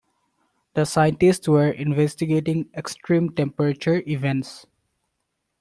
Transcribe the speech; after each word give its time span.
The 0.73 0.85
scientists 0.85 1.47
were 1.47 1.69
investigating 1.69 2.71
extreme 2.75 3.29
temperature 3.35 4.01
events. 4.07 4.65